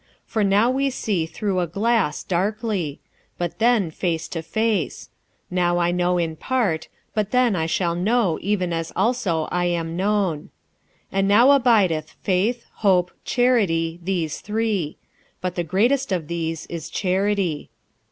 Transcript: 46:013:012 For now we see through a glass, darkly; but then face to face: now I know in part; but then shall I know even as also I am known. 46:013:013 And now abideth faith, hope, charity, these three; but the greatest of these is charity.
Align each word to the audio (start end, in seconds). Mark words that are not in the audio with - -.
46:013:012 0.25 0.31
For 0.31 0.43
now 0.45 0.69
we 0.71 0.89
see 0.89 1.25
through 1.27 1.59
a 1.59 1.67
glass, 1.67 2.23
darkly; 2.23 2.99
but 3.37 3.59
then 3.59 3.91
face 3.91 4.27
to 4.29 4.41
face: 4.41 5.09
now 5.51 5.77
I 5.77 5.91
know 5.91 6.17
in 6.17 6.35
part; 6.35 6.87
but 7.13 7.29
then 7.29 7.53
shall 7.67 7.91
I 7.95 7.99
know 7.99 8.39
even 8.41 8.73
as 8.73 8.91
also 8.95 9.47
I 9.51 9.65
am 9.65 9.95
known. 9.95 10.45
46:013:013 11.13 11.19
And 11.19 11.27
now 11.27 11.51
abideth 11.51 12.15
faith, 12.23 12.65
hope, 12.77 13.11
charity, 13.25 13.99
these 14.01 14.41
three; 14.41 14.97
but 15.39 15.53
the 15.53 15.63
greatest 15.63 16.11
of 16.11 16.27
these 16.27 16.65
is 16.65 16.89
charity. 16.89 17.69